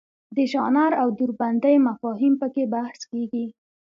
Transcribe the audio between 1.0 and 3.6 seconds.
او دوربندۍ مفاهیم پکې بحث کیږي.